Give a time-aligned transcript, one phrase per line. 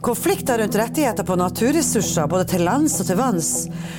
[0.00, 3.50] Konflikter rundt rettigheter på naturressurser både til lands og til vanns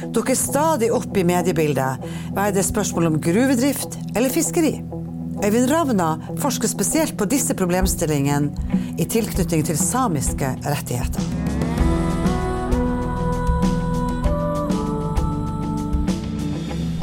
[0.10, 4.80] dukker stadig opp i mediebildet, være det spørsmål om gruvedrift eller fiskeri.
[5.46, 11.22] Øyvind Ravna forsker spesielt på disse problemstillingene i tilknytning til samiske rettigheter.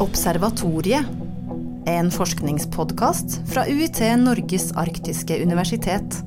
[0.03, 1.07] Observatoriet
[1.87, 6.19] er en forskningspodkast fra UiT Norges arktiske universitet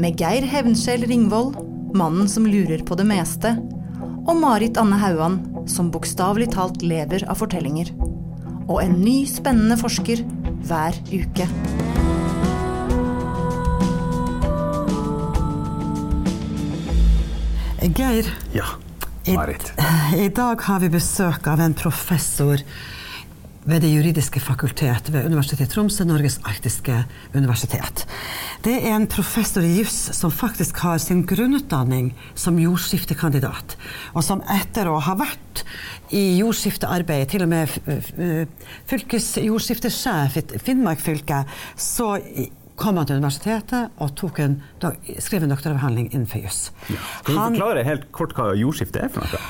[0.00, 1.58] med Geir Hevnskjell Ringvold,
[1.96, 3.52] mannen som lurer på det meste,
[4.00, 7.90] og Marit Anne Hauan, som bokstavelig talt lever av fortellinger.
[8.70, 10.22] Og en ny, spennende forsker
[10.68, 11.48] hver uke.
[17.96, 18.64] Geir, Ja,
[19.34, 19.72] Marit.
[20.14, 22.60] i, i dag har vi besøk av en professor
[23.64, 28.06] ved Det juridiske fakultet ved Universitetet i Tromsø, Norges arktiske universitet.
[28.64, 33.76] Det er en professor i juss som faktisk har sin grunnutdanning som jordskiftekandidat,
[34.14, 35.64] og som etter å ha vært
[36.16, 37.68] i jordskiftearbeidet, til og med
[38.90, 41.44] fylkesjordskiftesjef i Finnmark fylke,
[41.76, 42.16] så
[42.80, 44.60] kom han til universitetet og en,
[45.20, 46.70] skrev en doktoravhandling innenfor juss.
[46.88, 47.02] Ja.
[47.26, 49.42] Kan du forklare helt kort hva jordskifte er for noe?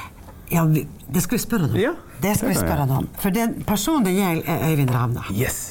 [0.50, 1.78] Ja, vi, det skal vi spørre han om.
[1.78, 3.08] Ja, det skal vi spørre han om.
[3.22, 5.24] For den personen det gjelder, er Øyvind Ravna.
[5.30, 5.70] Yes.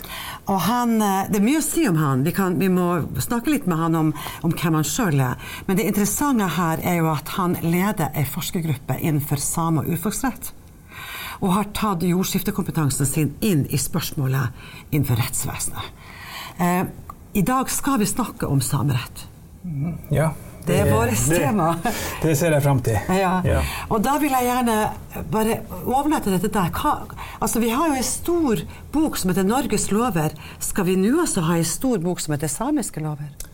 [0.49, 0.95] Og han,
[1.29, 2.23] det er mye å si om han.
[2.25, 2.87] Vi, kan, vi må
[3.21, 5.51] snakke litt med han om, om, hvem han sjøl er.
[5.67, 10.53] Men det interessante her er jo at han leder ei forskergruppe innenfor same- og urfolksrett.
[11.39, 14.55] Og har tatt jordskiftekompetansen sin inn i spørsmålet
[14.89, 15.93] innenfor rettsvesenet.
[16.59, 16.83] Eh,
[17.39, 19.27] I dag skal vi snakke om samerett.
[20.11, 20.33] Ja.
[20.69, 21.69] Det er vårt tema.
[21.83, 22.97] Det, det, ser jeg fram til.
[23.19, 23.33] Ja.
[23.47, 23.61] Ja.
[23.89, 24.77] Og da vil jeg gjerne
[25.33, 26.73] bare overlate dette deg.
[26.79, 26.95] Hva,
[27.39, 30.35] altså, vi har jo en stor bok som heter 'Norges lover'.
[30.59, 33.47] Skal vi nå også ha en stor bok som heter 'Samiske lover'?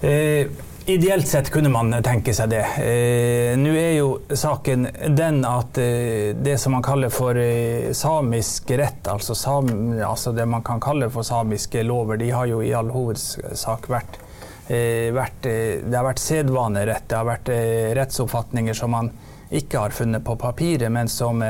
[0.00, 0.48] Eh,
[0.86, 2.64] ideelt sett kunne man tenke seg det.
[2.82, 8.70] Eh, Nå er jo saken den at eh, det som man kaller for eh, samisk
[8.70, 9.70] rett, altså, sam,
[10.04, 14.20] altså, det man kan kalle for samiske lover, de har jo i all hovedsak vært
[14.68, 19.10] vært, eh, det har vært sedvanerett, det har vært eh, rettsoppfatninger som man
[19.54, 21.44] ikke har funnet på papiret, men som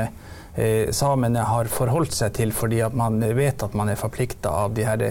[0.95, 5.01] samene har forholdt seg til fordi man vet at man er forplikta av de her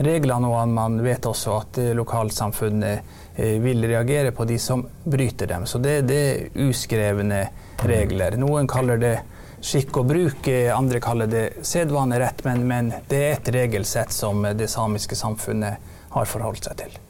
[0.00, 5.66] reglene, og man vet også at lokalsamfunnet vil reagere på de som bryter dem.
[5.68, 7.42] Så det, det er uskrevne
[7.84, 8.38] regler.
[8.40, 9.14] Noen kaller det
[9.60, 14.70] skikk og bruk, andre kaller det sedvanerett, men, men det er et regelsett som det
[14.72, 17.02] samiske samfunnet har forholdt seg til.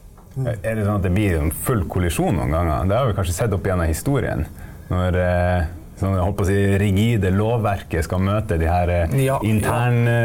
[0.44, 2.84] Er det sånn at det blir en full kollisjon noen ganger?
[2.90, 4.44] Det har vi kanskje sett opp gjennom historien.
[4.90, 9.38] Når eh, sånn, jeg håper å si, rigide lovverket skal møte de her eh, Ja,
[9.42, 10.16] interne,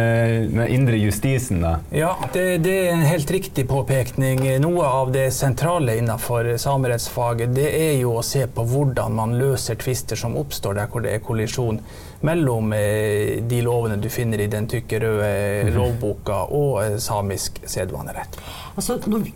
[0.52, 0.68] ja.
[0.76, 1.64] indre justisen.
[1.64, 1.78] Da.
[1.96, 4.44] Ja, det, det er en helt riktig påpekning.
[4.66, 9.80] Noe av det sentrale innenfor samerettsfaget det er jo å se på hvordan man løser
[9.80, 11.80] tvister som oppstår der hvor det er kollisjon
[12.28, 18.38] mellom eh, de lovene du finner i den tykke røde lovboka og eh, samisk sedvanerett.
[18.76, 19.34] Altså, når vi,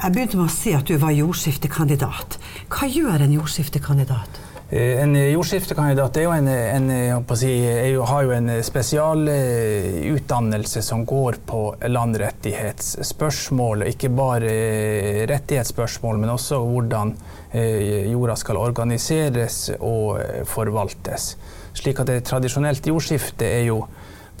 [0.00, 2.38] jeg begynte med å si at du var jordskiftekandidat.
[2.72, 4.30] Hva gjør en jordskiftekandidat?
[4.70, 10.82] Eh, En jordskiftekandidat er jo en, en, jeg si, er jo, har jo en spesialutdannelse
[10.86, 13.82] som går på landrettighetsspørsmål.
[13.90, 17.16] Ikke bare eh, rettighetsspørsmål, men også hvordan
[17.52, 21.36] eh, jorda skal organiseres og eh, forvaltes.
[21.76, 23.78] Slik at det tradisjonelt jordskifte er jo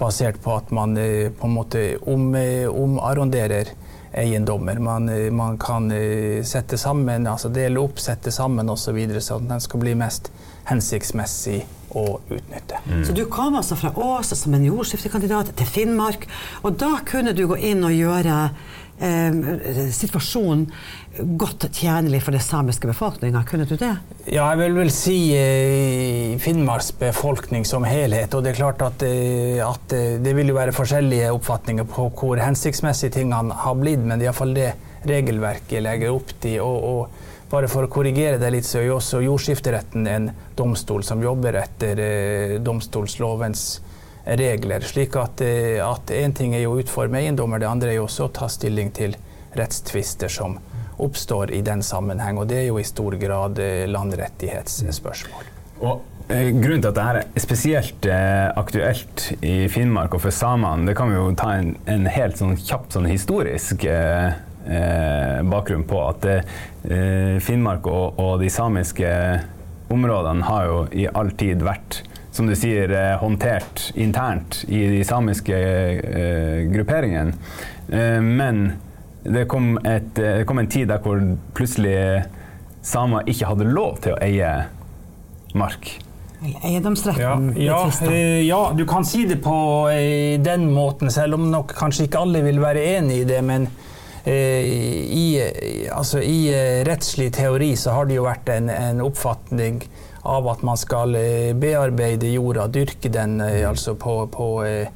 [0.00, 3.64] basert på at man eh, på en måte om, eh, omarronderer
[4.12, 4.78] eiendommer.
[4.78, 8.90] Man, eh, man kan eh, sette sammen, altså dele opp, sette sammen osv.
[8.90, 10.32] Så, videre, så at den skal bli mest
[10.70, 11.60] hensiktsmessig
[11.94, 12.78] å utnytte.
[13.06, 16.26] Så du kom altså fra Ås som en jordskiftekandidat til Finnmark,
[16.62, 18.36] og da kunne du gå inn og gjøre
[19.00, 20.68] eh, situasjonen
[21.40, 23.42] godt tjenlig for den samiske befolkninga.
[23.48, 23.92] Kunne du det?
[24.26, 28.34] Ja, jeg vil vel si eh, Finnmarks befolkning som helhet.
[28.34, 32.10] Og det er klart at, eh, at eh, det vil jo være forskjellige oppfatninger på
[32.20, 34.70] hvor hensiktsmessige tingene har blitt, men det er iallfall det
[35.08, 36.60] regelverket legger opp til.
[36.64, 40.28] Og, og bare for å korrigere det litt, så er jo også jordskifteretten en
[40.58, 43.64] domstol som jobber etter eh, domstolslovens
[44.24, 44.84] regler.
[44.86, 48.28] Slik eh, at en ting er jo å utforme eiendommer, det andre er jo også
[48.28, 49.16] å ta stilling til
[49.58, 50.60] rettstvister som
[51.02, 52.38] oppstår i den sammenheng.
[52.40, 55.50] Og det er jo i stor grad eh, landrettighetsspørsmål.
[55.80, 60.88] Og eh, Grunnen til at dette er spesielt eh, aktuelt i Finnmark og for samene,
[60.88, 64.36] det kan vi jo ta en, en helt sånn kjapt sånn historisk eh,
[64.66, 66.02] eh, bakgrunn på.
[66.08, 69.10] At eh, Finnmark og, og, de samiske
[69.90, 75.00] områdene har jo i all tid vært som du sier, eh, håndtert internt i de
[75.04, 75.56] samiske
[76.70, 77.34] grupperingene.
[78.22, 78.60] men
[79.24, 81.20] det kom, et, det kom, en tid der hvor
[81.56, 81.96] plutselig
[82.82, 84.52] samer ikke hadde lov til å eie
[85.58, 85.98] mark.
[86.40, 87.50] Eiendomsretten.
[87.60, 89.54] Ja, ja, eh, ja, du kan si det på
[89.92, 93.42] eh, den måten, selv om nok kanskje ikke alle vil være enig i det.
[93.44, 93.66] Men
[94.24, 95.26] eh, i,
[95.92, 99.82] altså, i eh, rettslig teori så har det jo vært en, en oppfatning
[100.22, 103.40] av at man skal eh, bearbeide jorda, dyrke den.
[103.44, 104.88] eh, altså på, på, eh,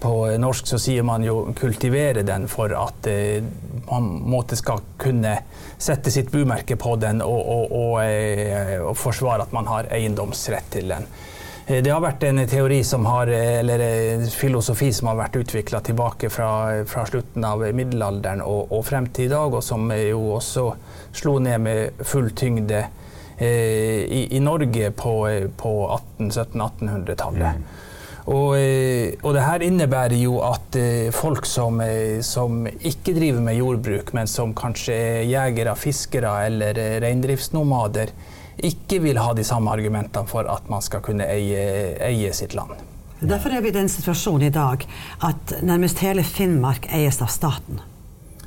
[0.00, 3.42] på norsk så sier man jo 'kultivere den' for at eh,
[3.90, 5.38] man måte skal kunne
[5.78, 10.70] sette sitt bumerke på den og, og, og, eh, og forsvare at man har eiendomsrett
[10.70, 11.06] til den.
[11.66, 15.36] Eh, Det har vært en teori som har, eh, eller en filosofi som har vært
[15.36, 20.20] utvikla tilbake fra, fra slutten av middelalderen og, frem til i dag, og som jo
[20.36, 20.74] også
[21.12, 22.86] slo ned med full tyngde
[23.40, 25.14] i, i Norge på,
[25.56, 25.70] på
[26.18, 27.54] 1800-1700-1800-tallet.
[27.54, 27.89] Og, eh,
[28.28, 34.12] og det her innebærer jo at eh, folk som, eh, som ikke driver med jordbruk,
[34.16, 38.12] men som kanskje er jegere, fiskere eller eh, reindriftsnomader,
[38.60, 42.76] ikke vil ha de samme argumentene for at man skal kunne eie, eie sitt land.
[43.20, 44.84] Derfor er vi i den situasjonen i dag
[45.28, 47.80] at nærmest hele Finnmark eies av staten.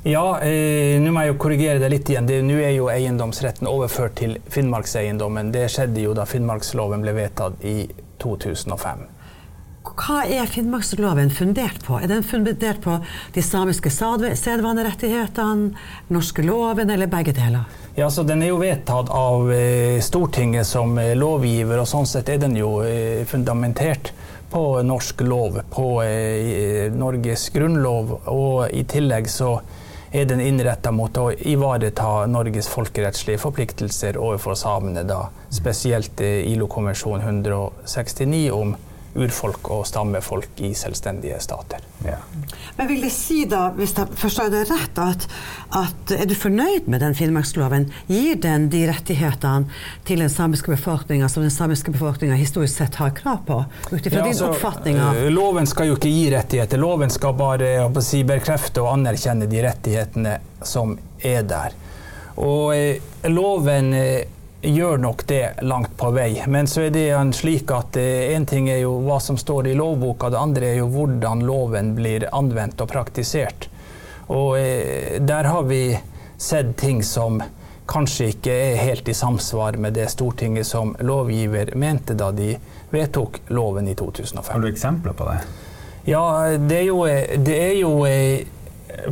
[0.04, 2.26] Ja, eh, nå må jeg jo korrigere det litt igjen.
[2.44, 5.48] Nå er jo eiendomsretten overført til Finnmarkseiendommen.
[5.54, 7.86] Det skjedde jo da Finnmarksloven ble vedtatt i
[8.20, 9.06] 2005.
[9.94, 12.00] Hva er Finnmarksloven fundert på?
[12.02, 12.96] Er den fundert på
[13.34, 15.70] de samiske sedvanerettighetene,
[16.10, 17.68] norske loven eller begge deler?
[17.94, 22.32] Ja, så Den er jo vedtatt av eh, Stortinget som eh, lovgiver, og sånn sett
[22.32, 24.10] er den jo eh, fundamentert
[24.50, 25.86] på norsk lov, på
[26.94, 29.56] Norges grunnlov, og i tillegg så
[30.14, 38.44] er den innretta mot å ivareta Norges folkerettslige forpliktelser overfor samene, da spesielt ILO-konvensjon 169
[38.54, 38.76] om
[39.14, 41.82] urfolk og stammefolk i selvstendige stater.
[42.04, 42.16] Ja.
[42.76, 45.26] Men vil det si da, hvis jeg forstår det rett, at,
[45.78, 47.86] at er du fornøyd med den Finnmarksloven?
[48.10, 49.70] Gir den de rettighetene
[50.08, 53.60] til den samiske befolkninga som den samiske befolkninga historisk sett har krav på?
[53.92, 56.82] Ut ifra Ja, din altså, oppfatning av eh, Loven skal jo ikke gi rettigheter.
[56.82, 61.78] Loven skal bare si, bekrefte og anerkjenne de rettighetene som er der.
[62.42, 64.33] Og eh, loven eh,
[64.64, 66.42] gjør nok det langt på vei.
[66.48, 70.30] Men så er det slik at én ting er jo hva som står i lovboka,
[70.32, 73.68] det andre er jo hvordan loven blir anvendt og praktisert.
[74.26, 75.98] Og eh, der har vi
[76.36, 77.42] sett ting som
[77.86, 82.54] kanskje ikke er helt i samsvar med det Stortinget som lovgiver mente da de
[82.90, 84.52] vedtok loven i 2005.
[84.52, 85.38] Har du eksempler på det?
[86.04, 86.24] Ja,
[86.58, 87.04] det er jo,
[87.44, 88.46] det er jo eh,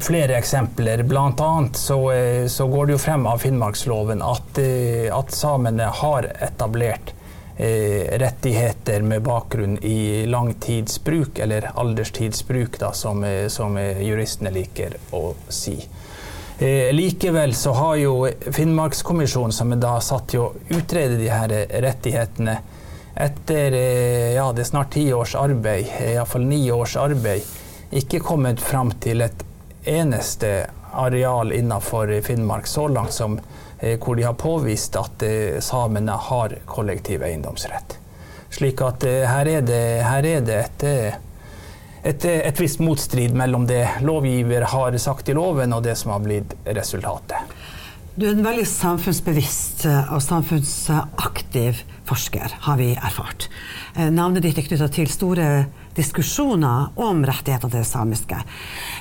[0.01, 1.03] flere eksempler.
[1.03, 5.91] Blant annet så, eh, så går det jo frem av Finnmarksloven at, eh, at samene
[6.03, 7.13] har etablert
[7.57, 15.35] eh, rettigheter med bakgrunn i langtidsbruk, eller alderstidsbruk, da, som, eh, som juristene liker å
[15.49, 15.77] si.
[16.59, 21.55] Eh, likevel så har jo Finnmarkskommisjonen, som er da satt til å utrede de her
[21.83, 22.59] rettighetene,
[23.15, 27.45] etter eh, ja, det er snart ti års arbeid, iallfall ni års arbeid,
[27.93, 29.45] ikke kommet fram til et
[29.85, 33.41] eneste areal innenfor Finnmark så langt som
[33.79, 37.99] eh, hvor de har påvist at eh, samene har kollektiv eiendomsrett.
[38.53, 40.87] Slik at eh, her er det, her er det et,
[42.03, 46.25] et, et visst motstrid mellom det lovgiver har sagt i loven, og det som har
[46.25, 47.59] blitt resultatet.
[48.13, 53.47] Du er en veldig samfunnsbevisst og samfunnsaktiv forsker, har vi erfart.
[53.97, 55.47] Navnet ditt er knytta til store
[55.97, 58.43] diskusjoner om rettighetene til det samiske.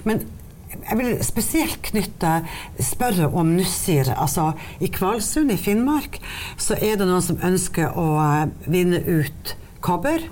[0.07, 0.23] Men
[0.71, 2.35] jeg vil spesielt knytte,
[2.79, 4.11] spørre om Nussir.
[4.15, 6.19] Altså, I Kvalsund i Finnmark
[6.57, 10.23] så er det noen som ønsker å eh, vinne ut kobber.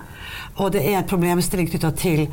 [0.60, 2.26] Og det er en problemstilling knytta til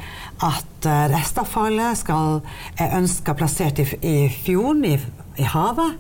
[0.44, 2.40] at eh, restavfallet skal,
[2.80, 4.96] er ønska plassert i, i fjorden, i,
[5.36, 5.98] i havet,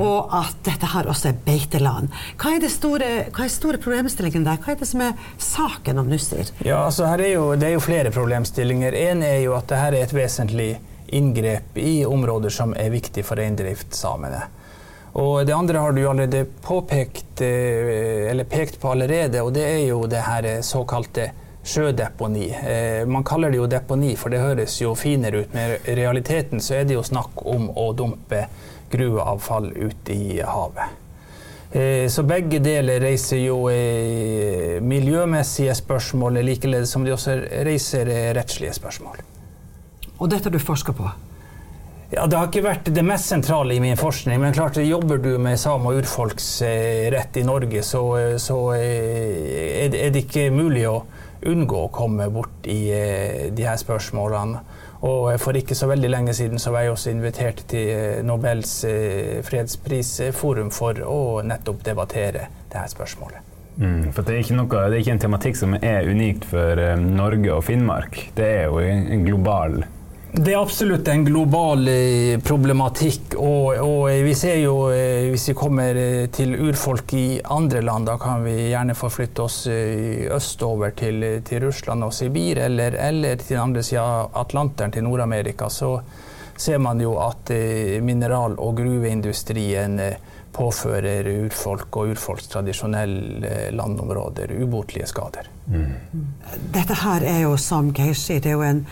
[0.00, 2.10] og at dette her også er beiteland.
[2.40, 4.60] Hva er det store, hva er store problemstillingen der?
[4.62, 6.50] Hva er det som er saken om Nussir?
[6.66, 8.96] Ja, altså her er jo, Det er jo flere problemstillinger.
[9.10, 10.72] En er jo at dette er et vesentlig
[11.08, 14.42] inngrep i områder som er viktige for reindriftssamene.
[15.18, 19.86] Og det andre har du allerede påpekt, eh, eller pekt på allerede, og det er
[19.88, 21.30] jo det her såkalte
[21.64, 22.50] sjødeponi.
[22.52, 26.60] Eh, Man kaller det jo deponi, for det høres jo finere ut, men i realiteten
[26.60, 28.46] så er det jo snakk om å dumpe
[28.90, 30.88] gruveavfall ut i havet.
[31.72, 38.30] Eh, Så begge deler reiser jo eh, miljømessige spørsmål, likeledes som de også reiser eh,
[38.34, 39.20] rettslige spørsmål.
[40.18, 41.10] Og dette har du forska på.
[42.10, 45.34] Ja, Det har ikke vært det mest sentrale i min forskning, men klart jobber du
[45.38, 50.86] med same- og urfolks eh, i Norge, så, eh, så eh, er, det, ikke mulig
[50.88, 51.02] å
[51.44, 52.88] unngå å komme bort i
[53.52, 54.62] de her spørsmålene.
[55.04, 58.72] Og for ikke så veldig lenge siden så var jeg også invitert til Nobels
[59.46, 63.44] fredsprisforum for å nettopp debattere det her spørsmålet.
[63.78, 67.52] Mm, for det er, noe, det er, ikke en tematikk som er unikt for Norge
[67.54, 68.18] og Finnmark.
[68.34, 69.78] Det er jo en global
[70.32, 73.32] det er absolutt en global eh, problematikk.
[73.40, 78.10] Og, og, vi ser jo, eh, hvis vi kommer eh, til urfolk i andre land,
[78.10, 83.56] da kan vi gjerne forflytte oss østover til, til Russland og Sibir, eller, eller til
[83.56, 85.70] den andre sida av Atlanteren, til Nord-Amerika.
[85.72, 85.96] Så
[86.58, 87.48] ser man jo at
[88.04, 90.00] mineral- og gruveindustrien
[90.52, 95.48] påfører urfolk og urfolks tradisjonelle landområder ubotelige skader.
[95.70, 96.26] Mm.
[96.74, 98.84] Dette her er jo som Geir sier, det er jo en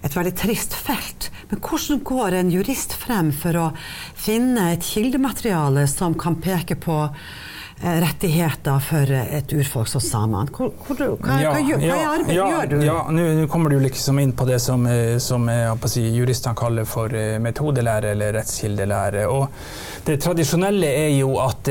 [0.00, 1.28] et veldig trist felt.
[1.50, 3.70] Men hvordan går en jurist frem for å
[4.16, 10.52] finne et kildemateriale som kan peke på eh, rettigheter for et urfolk som samene.
[10.54, 12.76] Hva, hva, hva, ja, hva, ja, arbeid ja, gjør du?
[12.86, 15.50] Ja, Nå kommer du liksom inn på det som, eh, som
[15.84, 19.26] si, juristene kaller for eh, metodelære eller rettskildelære.
[19.28, 21.68] Og det tradisjonelle er jo at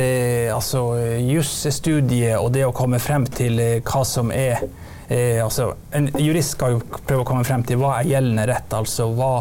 [0.53, 0.83] altså,
[1.24, 4.67] jusstudiet og det å komme frem til hva som er
[5.09, 8.73] eh, altså, En jurist skal jo prøve å komme frem til hva er gjeldende rett,
[8.73, 9.33] altså hva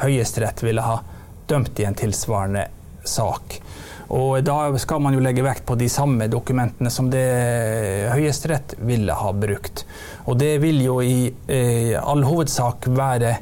[0.00, 1.00] Høyesterett ville ha
[1.48, 2.66] dømt i en tilsvarende
[3.06, 3.60] sak.
[4.14, 7.26] Og da skal man jo legge vekt på de samme dokumentene som det
[8.12, 9.82] Høyesterett ville ha brukt.
[10.26, 13.36] Og det vil jo i eh, all hovedsak være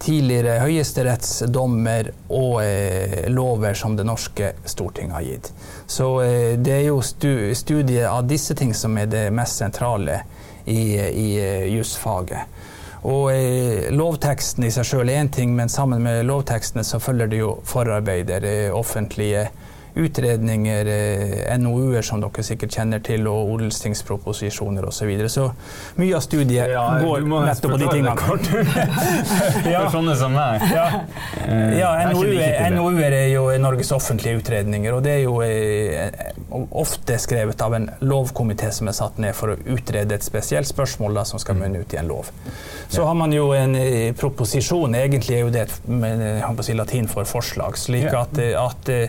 [0.00, 5.50] tidligere høyesterettsdommer og eh, lover som det norske Stortinget har gitt.
[5.86, 10.22] Så eh, det er jo stu, studiet av disse ting som er det mest sentrale
[10.70, 12.46] i, i eh, jusfaget.
[13.08, 17.30] Og eh, Lovteksten i seg sjøl er én ting, men sammen med lovtekstene så følger
[17.32, 19.48] det jo forarbeider, eh, offentlige
[19.94, 24.98] utredninger, eh, NOU-er som dere sikkert kjenner til, og odelstingsproposisjoner osv.
[25.00, 25.28] Så, videre.
[25.32, 25.46] så
[25.96, 28.14] mye av studiet ja, går nettopp på de tingene.
[29.72, 29.80] ja.
[29.86, 30.66] For sånne som meg.
[30.70, 30.86] Ja,
[31.78, 36.10] ja NOU-er NOU er jo Norges offentlige utredninger, og det er jo eh,
[36.70, 41.20] ofte skrevet av en lovkomité som er satt ned for å utrede et spesielt spørsmål
[41.20, 42.30] da, som skal munne ut i en lov.
[42.90, 47.28] Så har man jo en eh, proposisjon, egentlig er jo det et si, latin for
[47.28, 49.08] forslag, slik at, at eh,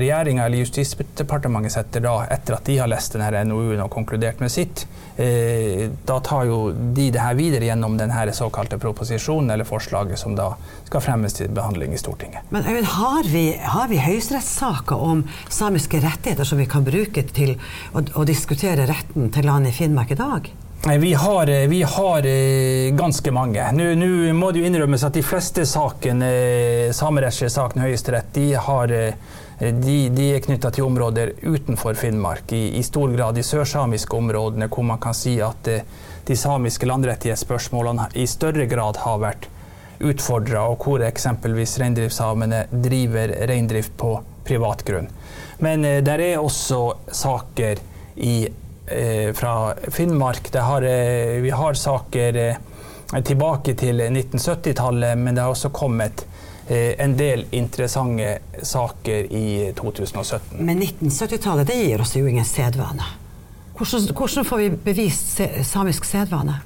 [0.00, 4.52] regjeringa eller Justisdepartementet setter da, etter at de har lest denne NOU-en og konkludert med
[4.52, 4.86] sitt,
[5.16, 10.36] eh, da tar jo de det her videre gjennom denne såkalte proposisjonen eller forslaget som
[10.38, 10.52] da
[10.86, 12.50] skal fremmes til behandling i Stortinget.
[12.50, 17.56] Men Øyvind, har vi, har vi høyesterettssaker om samiske rettigheter som vi kan bruke til
[17.92, 20.54] å, å diskutere retten til land i Finnmark i dag?
[20.86, 23.72] Vi har, eh, vi har, eh, ganske mange.
[23.72, 29.14] Nå må det jo innrømmes at de fleste sakene, samerettslige sakene i Høyesterett, de,
[29.58, 32.52] de, de, er knytta til områder utenfor Finnmark.
[32.52, 35.68] I, I, stor grad de sørsamiske områdene, hvor man kan si at
[36.24, 39.48] de samiske landrettighetsspørsmålene i større grad har vært
[40.04, 45.08] utfordra, og hvor eksempelvis reindriftssamene driver reindrift på privat grunn.
[45.62, 46.82] Men det er også
[47.14, 47.80] saker
[48.20, 48.36] i
[48.86, 50.54] Eh, fra Finnmark.
[50.54, 52.56] Har, eh, vi har saker eh,
[53.22, 56.26] tilbake til 1970-tallet, men det har også kommet
[56.68, 60.58] en del interessante saker i 2017.
[60.58, 63.04] Men 1970-tallet det gir oss jo ingen sedvane.
[63.74, 66.60] Hvordan, hvordan får vi bevist samisk sedvane?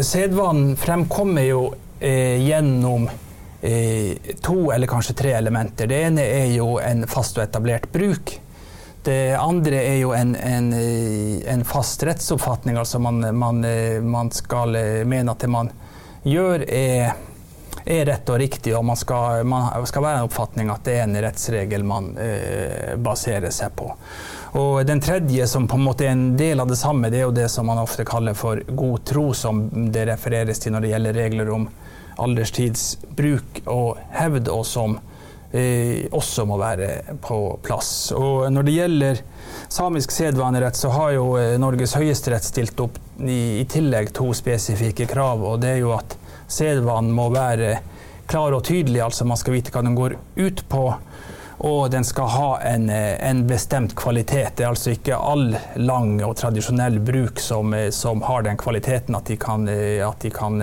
[0.00, 1.66] Sedvanen fremkommer jo
[2.00, 3.08] gjennom
[4.42, 5.86] to eller kanskje tre elementer.
[5.86, 8.38] Det ene er jo en fast og etablert bruk.
[9.02, 10.72] Det andre er jo en, en,
[11.52, 12.78] en fast rettsoppfatning.
[12.78, 13.64] Altså man, man,
[14.06, 14.78] man, skal
[15.10, 15.70] mene at det man
[16.22, 17.16] gjør, er,
[17.84, 21.06] er rett og riktig, og man skal, man skal, være en oppfatning at det er
[21.06, 23.90] en rettsregel man eh, baserer seg på.
[24.60, 27.28] Og Den tredje, som på en måte er en del av det samme, det er
[27.28, 30.92] jo det som man ofte kaller for god tro, som det refereres til når det
[30.92, 31.70] gjelder regler om
[32.20, 34.98] alderstidsbruk og hevd, og som
[35.52, 38.12] eh, også må være på plass.
[38.16, 39.22] Og når det gjelder
[39.72, 45.08] samisk sedvanerett, så har jo eh, Norges høyesterett stilt opp i, i, tillegg to spesifikke
[45.10, 46.16] krav, og det er jo at
[46.52, 47.78] sedvanen må være
[48.30, 50.84] klar og tydelig, altså man skal vite hva den går ut på.
[51.62, 54.56] Og den skal ha en, eh, en, bestemt kvalitet.
[54.56, 59.14] Det er altså ikke all lang og tradisjonell bruk som, eh, som har den kvaliteten
[59.14, 60.58] at de kan, at de kan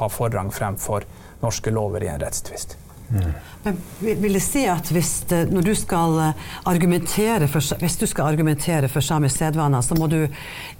[0.00, 1.04] ha forrang fremfor
[1.42, 2.78] norske lover i en rettstvist.
[3.10, 3.32] Mm.
[3.62, 5.12] Men vil det si at hvis,
[5.50, 10.08] når du skal eh, argumentere for, hvis du skal argumentere for samisk sedvaner, så må
[10.10, 10.20] du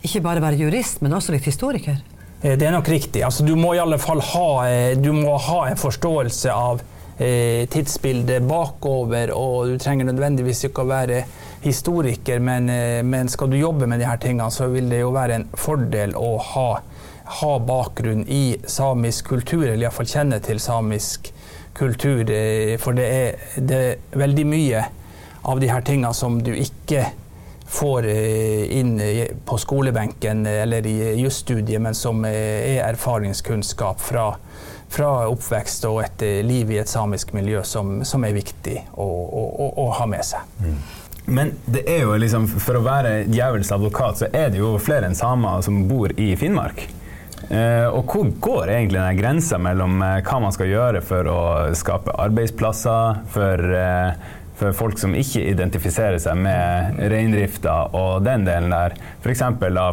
[0.05, 2.01] ikke bare være jurist, men også litt historiker?
[2.43, 3.23] Eh, det er nok riktig.
[3.27, 5.11] Altså, du må i alle fall ha, eh,
[5.49, 6.83] ha en forståelse av
[7.19, 11.25] eh, tidsbildet bakover, og du trenger nødvendigvis ikke å være
[11.65, 12.71] historiker, men,
[13.11, 16.37] men, skal du jobbe med disse tingene, så vil det jo være en fordel å
[16.55, 16.71] ha
[17.29, 21.27] ha bakgrunn i samisk kultur, eller iallfall kjenne til samisk
[21.77, 22.23] kultur.
[22.81, 24.85] For det er, det er veldig mye
[25.45, 27.03] av disse tingene som du ikke
[27.69, 28.95] får inn
[29.45, 34.31] på skolebenken eller i jusstudiet, men som er erfaringskunnskap fra,
[34.89, 39.69] fra oppvekst og et liv i et samisk miljø som, som er viktig å, å,
[39.85, 40.57] å, ha med seg.
[40.65, 40.79] Mm.
[41.29, 45.11] Men det er jo liksom, for å være djevelens advokat, så er det jo flere
[45.11, 46.87] enn samer som bor i Finnmark.
[47.49, 51.41] Eh, og hvor går egentlig den grensa mellom eh, hva man skal gjøre for å
[51.79, 58.75] skape arbeidsplasser for, eh, for folk som ikke identifiserer seg med reindrifta og den delen
[58.75, 58.97] der?
[59.23, 59.45] F.eks.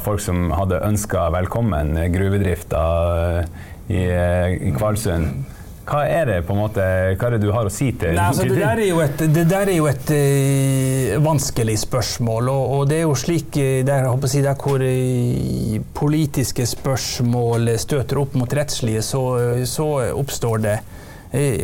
[0.06, 2.86] folk som hadde ønska velkommen gruvedrifta
[3.18, 5.52] eh, i, eh, i Kvalsund.
[5.86, 6.82] Hva er det på en måte,
[7.14, 9.20] hva er det du har å si til Nei, altså, det, der er jo et,
[9.22, 12.50] er jo et øh, vanskelig spørsmål.
[12.50, 13.54] Og, og, det er jo slik
[13.86, 19.22] der, si, der hvor øh, politiske spørsmål støter opp mot rettslige, så,
[19.70, 20.80] så oppstår det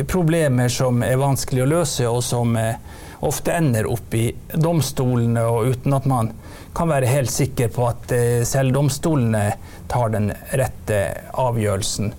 [0.10, 2.58] problemer som er vanskelig å løse, og som
[3.22, 6.32] ofte ender opp i domstolene, og uten at man
[6.76, 8.14] kan være helt sikker på at
[8.48, 9.44] selv domstolene
[9.92, 11.02] tar den rette
[11.40, 12.12] avgjørelsen.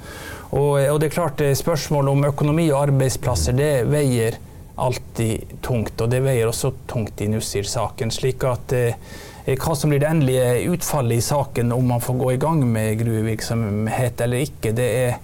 [0.52, 4.36] Og, og, det er klart eh, Spørsmålet om økonomi og arbeidsplasser det veier
[4.82, 8.12] alltid tungt, og det veier også tungt i Nussir-saken.
[8.12, 8.98] slik at eh,
[9.46, 12.98] hva som blir det endelige utfallet i saken, om man får gå i gang med
[13.00, 15.16] gruvevirksomhet eller ikke, det, er,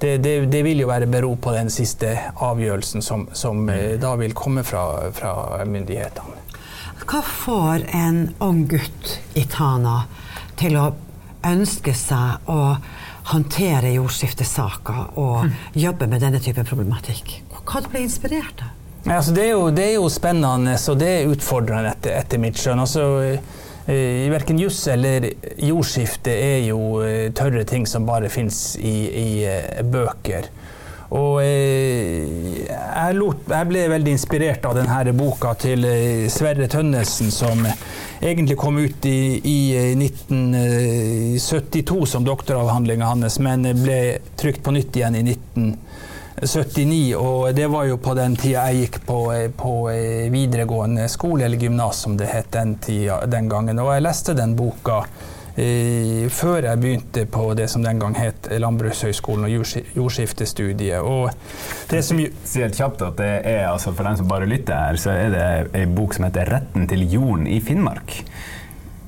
[0.00, 4.14] det, det, det, vil jo være bero på den siste avgjørelsen som, som eh, da
[4.16, 6.44] vil komme fra, fra myndighetene.
[7.06, 10.06] Hva får en ung gutt i Tana
[10.58, 10.88] til å
[11.46, 12.78] ønske seg å
[13.30, 15.52] håndtere jordskiftesaker og mm.
[15.84, 17.42] jobbe med denne typen problematikk?
[17.66, 18.72] Hva ble inspirert av?
[19.06, 22.40] Ja, altså det, er jo, det, er jo, spennende og det er utfordrende etter, etter
[22.42, 22.82] mitt skjønn.
[22.82, 25.28] Altså, eh, Verken juss eller
[25.62, 30.48] jordskifte er jo eh, tørre ting som bare fins i, i uh, bøker.
[31.14, 37.30] Og eh, jeg, lot, jeg, ble veldig inspirert av denne boka til eh, Sverre Tønnesen,
[37.30, 37.62] som
[38.18, 39.58] egentlig kom ut i, i
[39.94, 45.38] 1972 eh, som doktoravhandlinga hans, men ble trykt på nytt igjen i
[46.36, 47.14] 1979.
[47.16, 49.20] Og det var jo på den tida jeg gikk på,
[49.56, 49.72] på
[50.32, 53.80] videregående skole, eller gymnas som det het den, tida, den gangen.
[53.80, 55.04] Og jeg leste den boka
[55.56, 59.54] før jeg begynte på det som den gang het Landbrukshøgskolen og
[59.96, 61.00] jordskiftestudiet.
[61.00, 61.30] Og
[61.88, 65.00] det som Si helt kjapt at det er, altså for dem som bare lytter her,
[65.00, 65.46] så er det
[65.80, 68.20] ei bok som heter 'Retten til jorden i Finnmark'.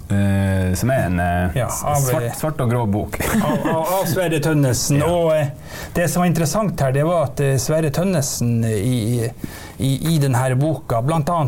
[0.09, 3.19] Uh, som er en uh, ja, av, svart, svart, og grå bok.
[3.45, 5.03] av, av, av, Sverre Tønnesen.
[5.03, 5.09] Ja.
[5.13, 9.29] Og uh, det som var interessant her, det var at Sverre Tønnesen i,
[9.77, 11.43] i, i denne boka bl.a.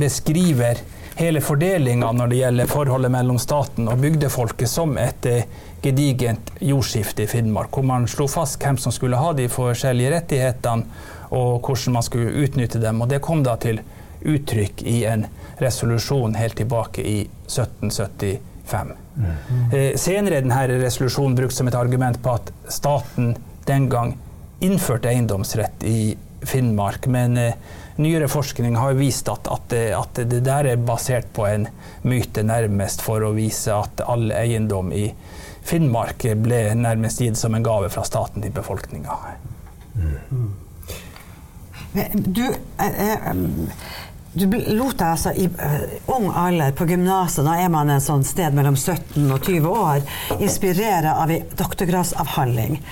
[0.00, 0.82] beskriver
[1.20, 5.30] hele fordelinga når det gjelder forholdet mellom staten og bygdefolket som et
[5.84, 11.06] gedigent jordskifte i Finnmark, hvor man slo fast hvem som skulle ha de forskjellige rettighetene,
[11.30, 13.04] og hvordan man skulle utnytte dem.
[13.04, 13.78] Og det kom da til
[14.20, 15.26] uttrykk i en
[15.60, 18.92] resolusjon helt tilbake i 1775.
[19.16, 19.30] Mm.
[19.72, 23.34] Eh, senere er denne resolusjonen brukt som et argument på at staten
[23.68, 24.16] den gang
[24.60, 27.06] innførte eiendomsrett i Finnmark.
[27.06, 27.54] men eh,
[27.96, 31.66] nyere forskning har vist at, at, at, det der er basert på en
[32.02, 35.10] myte, nærmest for å vise at all eiendom i
[35.68, 39.18] Finnmark ble nærmest gitt som en gave fra staten til befolkninga.
[40.00, 40.48] Mm.
[42.14, 42.46] Du,
[42.78, 43.34] eh, eh,
[44.32, 45.80] du lot deg altså i uh,
[46.14, 50.00] ung alder på gymnaset, da er man en sånn sted mellom 17 og 20 år,
[50.38, 52.84] inspirere av ei doktorgradsavhandling uh,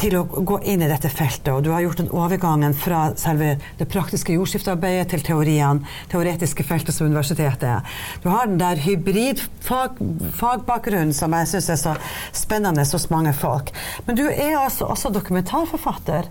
[0.00, 1.52] til å gå inn i dette feltet.
[1.52, 6.96] Og du har gjort den overgangen fra selve det praktiske jordskiftearbeidet til teoriene, teoretiske feltet
[6.96, 7.84] som universitetet er.
[8.24, 11.92] Du har den der hybridfagbakgrunnen som jeg syns er så
[12.32, 13.68] spennende hos mange folk.
[14.08, 16.24] Men du er altså også dokumentarforfatter.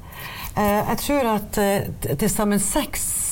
[0.58, 1.54] Uh, jeg tror at
[2.18, 3.27] til sammen seks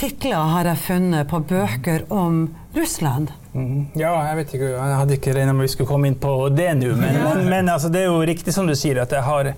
[0.00, 2.42] titler har jeg funnet på bøker om
[2.76, 3.32] Russland.
[3.54, 3.86] Mm.
[3.96, 6.72] Ja, jeg vet ikke, jeg hadde ikke regna med vi skulle komme inn på det
[6.76, 9.52] nå, men, men, men altså, det er jo riktig som du sier, at jeg har,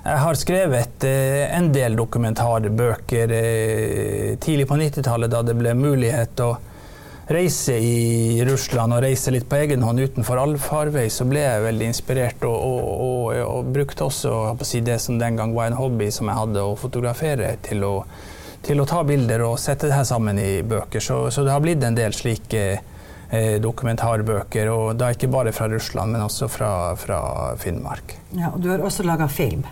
[0.00, 6.42] jeg har skrevet eh, en del dokumentarbøker eh, tidlig på 90-tallet, da det ble mulighet
[6.42, 6.50] å
[7.30, 11.90] reise i Russland og reise litt på egen hånd utenfor allfarvei, så ble jeg veldig
[11.92, 14.34] inspirert og, og, og, og brukte også
[14.66, 17.94] si, det som den gang var en hobby som jeg hadde, å fotografere til å
[18.62, 21.02] til å ta bilder og sette det her sammen i bøker.
[21.02, 25.68] Så, så det har blitt en del slike eh, dokumentarbøker, og da ikke bare fra
[25.72, 27.20] Russland, men også fra, fra
[27.60, 28.18] Finnmark.
[28.36, 29.64] Ja, og Du har også laga film?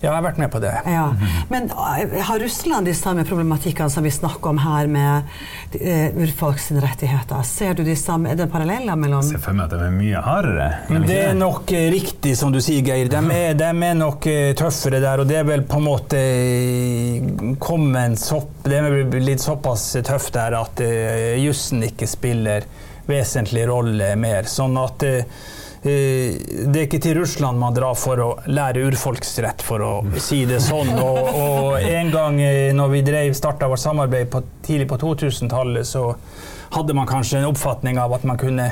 [0.00, 0.72] Ja, jeg har vært med på det.
[0.92, 1.06] Ja.
[1.52, 5.36] Men uh, har Russland de samme problematikkene som vi snakker om her med
[5.80, 7.42] uh, urfolks rettigheter?
[7.46, 9.94] Ser du de samme, Er det paralleller mellom Jeg ser for meg at de er
[9.94, 10.68] mye hardere.
[10.92, 13.10] Men det er nok eh, riktig som du sier, Geir.
[13.10, 15.22] De er, de er nok eh, tøffere der.
[15.22, 17.28] Og det er vel på en måte eh,
[17.62, 22.66] kommet sopp, Det er vel blitt såpass tøft der at uh, jussen ikke spiller
[23.06, 24.48] vesentlig rolle mer.
[24.50, 25.44] Sånn at uh,
[25.86, 30.58] det er ikke til Russland man drar for å lære urfolksrett, for å si det
[30.64, 30.90] sånn.
[30.98, 32.40] Og, og en gang
[32.74, 33.04] når vi
[33.38, 36.08] starta vårt samarbeid på, tidlig på 2000-tallet, så
[36.74, 38.66] hadde man kanskje en oppfatning av at man kunne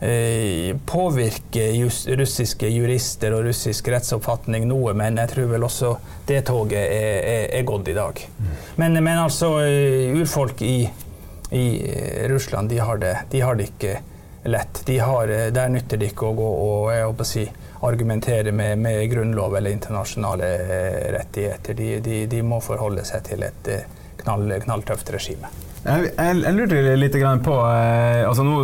[0.00, 5.94] eh, påvirke just, russiske jurister og russisk rettsoppfatning noe, men jeg tror vel også
[6.28, 8.22] det toget er, er, er gått i dag.
[8.80, 9.56] Men, men altså,
[10.16, 10.76] urfolk i,
[11.52, 11.66] i
[12.32, 13.98] Russland, de har det, de har det ikke
[14.46, 14.82] lett.
[14.86, 17.44] De har, eh, der nytter det ikke å gå og jeg si,
[17.86, 21.74] argumentere med, med, grunnlov eller internasjonale eh, rettigheter.
[21.74, 23.86] De, de, de, må forholde seg til et eh,
[24.22, 25.50] knall, knalltøft regime.
[25.86, 28.56] Jeg, jeg, jeg lurte litt på altså Nå,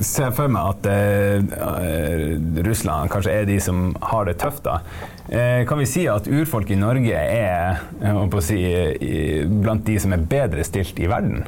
[0.00, 4.64] ser jeg for meg at uh, Russland kanskje er de som har det tøft.
[4.64, 4.78] da.
[5.68, 7.82] Kan vi si at urfolk i Norge er
[8.40, 8.62] si,
[9.52, 11.44] blant de som er bedre stilt i verden?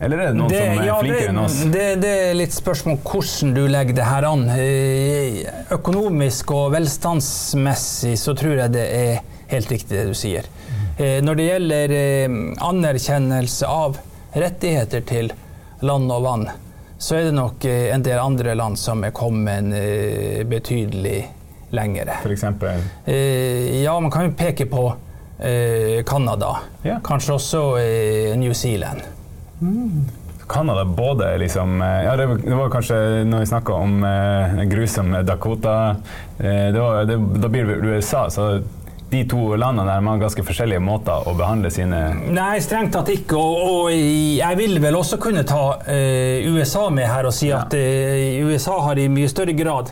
[0.00, 1.56] Eller er det noen det, som er ja, flinkere enn oss?
[1.68, 4.46] Det, det, er litt spørsmål hvordan du legger det her an.
[4.54, 5.42] Eh,
[5.76, 10.48] økonomisk og velstandsmessig så tror jeg det er helt riktig det du sier.
[10.96, 12.38] Eh, når det gjelder eh,
[12.70, 14.00] anerkjennelse av
[14.40, 15.30] rettigheter til
[15.84, 16.48] land og vann,
[17.00, 19.72] så er det nok en del andre land som er kommet
[20.48, 21.20] betydelig
[21.72, 22.18] lengre.
[22.28, 22.82] Eksempel?
[23.08, 24.82] Ja, man kan jo peke på
[26.04, 26.50] Canada.
[26.84, 27.00] Yeah.
[27.00, 27.62] Kanskje også
[28.36, 29.00] New Zealand.
[30.50, 34.62] Canada både liksom eh, Ja, det var, det var kanskje når vi snakka om eh,
[34.72, 35.74] grusomme Dakota
[36.38, 38.30] eh, det var, det, Da blir det USA.
[38.30, 38.60] så
[39.10, 41.98] de to landene der har ganske forskjellige måter å behandle sine
[42.30, 43.38] Nei, strengt tatt ikke.
[43.38, 47.64] Og, og, jeg vil vel også kunne ta eh, USA med her og si ja.
[47.64, 49.90] at eh, USA har i mye større grad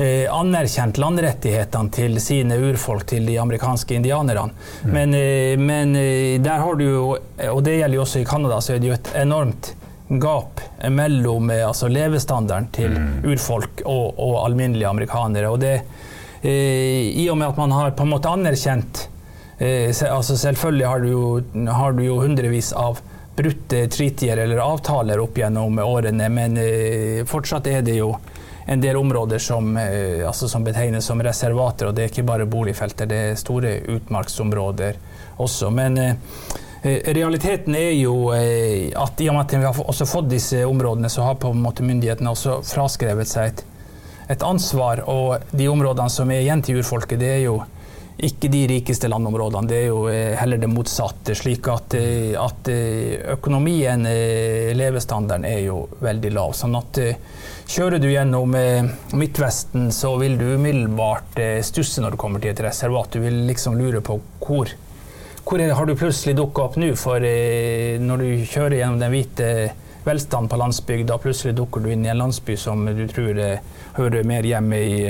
[0.00, 4.50] eh, anerkjent landrettighetene til sine urfolk, til de amerikanske indianerne.
[4.84, 4.94] Mm.
[4.96, 7.04] Men, eh, men, eh, der har du jo,
[7.50, 9.74] og det gjelder jo også i Canada, så er det jo et enormt
[10.10, 13.12] gap mellom eh, altså levestandarden til mm.
[13.30, 15.50] urfolk og, og, alminnelige amerikanere.
[15.50, 15.76] Og det,
[16.42, 19.06] eh, I og med at man har på en måte anerkjent
[19.58, 22.98] eh, altså Selvfølgelig har du, jo, har du jo hundrevis av
[23.36, 26.58] brutte treatier eller avtaler opp gjennom årene, men
[27.30, 28.10] fortsatt er det jo
[28.66, 31.88] en del områder som, eh, altså som, betegnes som reservater.
[31.88, 35.00] Og det er ikke bare boligfelter, det er store utmarksområder
[35.38, 35.70] også.
[35.70, 36.14] Men eh,
[36.82, 41.08] eh realiteten er jo at i og med at vi har også fått disse områdene,
[41.08, 43.64] så har på en måte myndighetene også fraskrevet seg et,
[44.28, 45.04] et ansvar.
[45.08, 47.60] Og de områdene som er igjen til urfolket, det er jo
[48.20, 50.00] ikke de rikeste landområdene, det er jo
[50.36, 51.34] heller det motsatte.
[51.34, 51.94] Slik at,
[52.36, 52.68] at
[53.32, 54.04] økonomien,
[54.76, 56.52] levestandarden, er jo veldig lav.
[56.52, 57.00] sånn at
[57.70, 62.50] Kjører du gjennom eh, Midtvesten, så vil du umiddelbart eh, stusse når du kommer til
[62.50, 63.12] et reservat.
[63.14, 64.72] Du vil liksom lure på hvor,
[65.46, 66.88] hvor har du plutselig dukka opp nå?
[66.98, 69.52] For eh, når du kjører gjennom den hvite
[70.02, 73.38] velstanden på landsbygda, plutselig dukker du inn i en landsby som du tror
[74.00, 75.00] hører mer hjemme i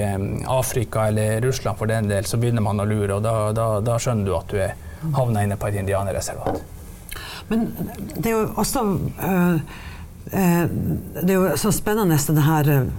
[0.44, 3.96] Afrika eller Russland for den del, så begynner man å lure, og da, da, da
[3.96, 4.76] skjønner du at du er
[5.16, 6.60] havna inne på et indianerreservat.
[7.48, 7.70] Men
[8.18, 8.90] det er jo også
[9.24, 9.78] øh
[10.30, 12.90] det er jo så spennende denne her eh,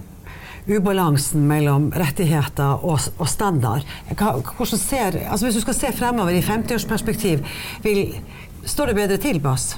[0.72, 3.88] ubalansen mellom rettigheter og, og standard.
[4.12, 7.46] Hvordan ser, altså hvis du skal se fremover i 50-årsperspektiv,
[8.66, 9.74] står det bedre til, Bass?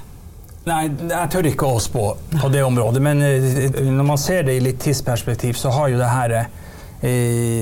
[0.64, 2.04] Nei, jeg tør ikke å spå
[2.40, 3.02] på det området.
[3.04, 6.38] Men eh, når man ser det i litt tidsperspektiv, så har jo det her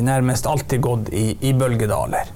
[0.06, 2.28] nærmest alltid gått i, i bølgedaler.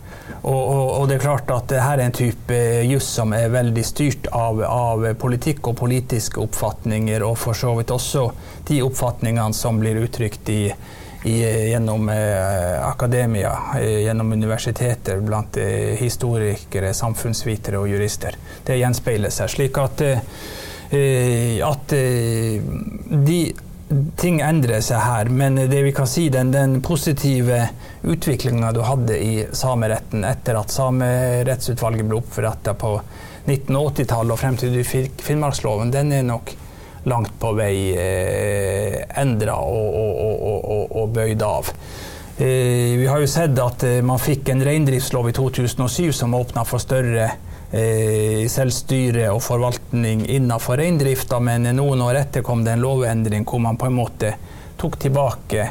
[0.45, 3.86] Og, og, og, det er klart at dette er en type juss som er veldig
[3.86, 8.27] styrt av, av, politikk og politiske oppfatninger, og for så vidt også
[8.69, 10.60] de oppfatningene som blir uttrykt i,
[11.25, 11.36] i,
[11.71, 18.38] gjennom eh, akademia, eh, gjennom universiteter, blant eh, historikere, samfunnsvitere og jurister.
[18.67, 19.49] Det gjenspeiler seg.
[19.49, 22.62] slik at, eh, at eh,
[23.10, 23.39] de
[24.17, 27.63] ting endrer seg her, men det vi kan si, den, den positive
[28.06, 32.96] utviklinga du hadde i sameretten etter at Samerettsutvalget ble oppretta på
[33.46, 36.54] 1980-tallet og frem til du fikk Finnmarksloven, den er nok
[37.06, 41.70] langt på vei eh, endra og, og, og, og, bøyd av.
[42.38, 46.65] Eh, vi har jo sett at eh, man fikk en reindriftslov i 2007 som åpna
[46.65, 47.30] for større
[47.70, 53.62] eh, selvstyre og forvaltning innenfor reindrifta, men noen år etter kom det en lovendring hvor
[53.62, 54.34] man på en måte
[54.82, 55.70] tok tilbake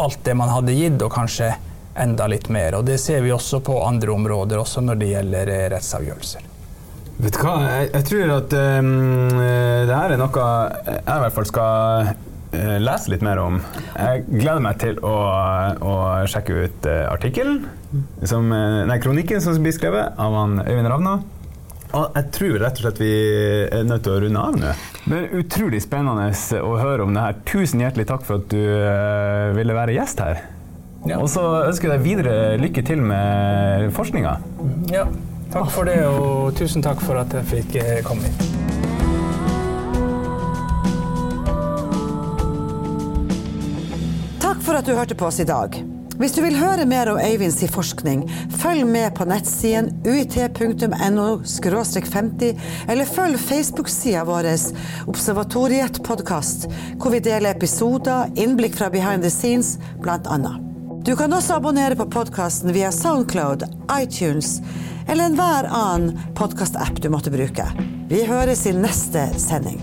[0.00, 1.52] alt det man hadde gitt, og kanskje
[1.94, 2.78] enda litt mer.
[2.78, 6.48] Og det ser vi også på andre områder, også når det gjelder eh, rettsavgjørelser.
[7.20, 8.92] Vet du hva, jeg, jeg tror at um,
[9.36, 10.44] det her er noe
[10.88, 13.58] jeg i hvert fall skal uh, lese litt mer om.
[13.92, 15.16] Jeg gleder meg til å,
[15.84, 15.96] å
[16.30, 18.54] sjekke ut uh, artikkelen, uh,
[18.88, 21.18] nei, kronikken som blir skrevet av han Øyvind Ravna.
[21.90, 23.12] Og jeg tror rett og slett vi
[23.66, 24.72] er nødt til å runde av nå.
[25.10, 26.30] Men utrolig spennende
[26.62, 27.40] å høre om det her.
[27.50, 30.38] Tusen hjertelig takk for at du ville være gjest her.
[31.08, 31.18] Ja.
[31.18, 34.36] Og så ønsker jeg deg videre lykke til med forskninga.
[34.92, 35.06] Ja.
[35.50, 38.44] Takk for det, og tusen takk for at jeg fikk eh, komme hit.
[44.44, 45.80] Takk for at du hørte på oss i dag.
[46.20, 48.26] Hvis du vil høre mer om Øyvinds forskning,
[48.60, 54.52] følg med på nettsiden uit.no 50, eller følg Facebook-sida vår
[55.08, 56.68] Observatoriet podkast,
[57.00, 60.69] hvor vi deler episoder, innblikk fra behind the scenes, blant annet.
[61.10, 63.64] Du kan også abonnere på podkasten via Soundcloud,
[64.02, 64.60] iTunes
[65.08, 67.66] eller enhver annen podkastapp du måtte bruke.
[68.12, 69.82] Vi høres i neste sending.